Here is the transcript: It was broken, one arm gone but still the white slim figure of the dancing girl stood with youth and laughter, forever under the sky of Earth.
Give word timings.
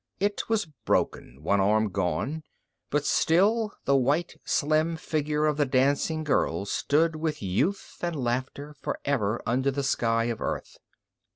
It 0.19 0.49
was 0.49 0.65
broken, 0.65 1.43
one 1.43 1.59
arm 1.59 1.89
gone 1.91 2.41
but 2.89 3.05
still 3.05 3.71
the 3.85 3.95
white 3.95 4.35
slim 4.43 4.95
figure 4.97 5.45
of 5.45 5.57
the 5.57 5.65
dancing 5.67 6.23
girl 6.23 6.65
stood 6.65 7.15
with 7.15 7.43
youth 7.43 7.97
and 8.01 8.15
laughter, 8.15 8.73
forever 8.81 9.43
under 9.45 9.69
the 9.69 9.83
sky 9.83 10.23
of 10.23 10.41
Earth. 10.41 10.79